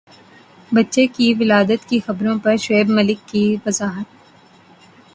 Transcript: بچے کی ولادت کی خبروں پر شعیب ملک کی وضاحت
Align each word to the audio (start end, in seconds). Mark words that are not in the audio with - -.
بچے 0.71 1.05
کی 1.07 1.33
ولادت 1.39 1.87
کی 1.89 1.99
خبروں 2.05 2.37
پر 2.43 2.57
شعیب 2.57 2.89
ملک 2.89 3.27
کی 3.27 3.45
وضاحت 3.65 4.07